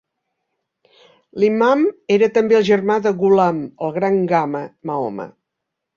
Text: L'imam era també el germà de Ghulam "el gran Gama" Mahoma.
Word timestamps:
L'imam 1.43 1.83
era 2.17 2.29
també 2.37 2.57
el 2.61 2.65
germà 2.71 2.95
de 3.09 3.11
Ghulam 3.21 3.61
"el 3.89 3.97
gran 3.99 4.19
Gama" 4.33 4.63
Mahoma. 4.91 5.33